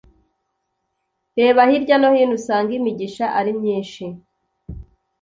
[1.37, 4.03] reba hirya no hino usange imigisha ari myinshi